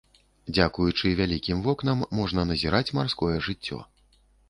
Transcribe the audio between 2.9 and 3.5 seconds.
марское